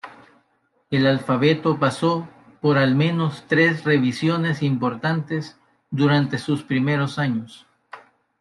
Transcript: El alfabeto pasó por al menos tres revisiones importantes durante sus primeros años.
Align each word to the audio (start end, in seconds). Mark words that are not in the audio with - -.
El 0.89 1.05
alfabeto 1.05 1.77
pasó 1.77 2.27
por 2.59 2.79
al 2.79 2.95
menos 2.95 3.43
tres 3.47 3.83
revisiones 3.83 4.63
importantes 4.63 5.59
durante 5.91 6.39
sus 6.39 6.63
primeros 6.63 7.19
años. 7.19 7.67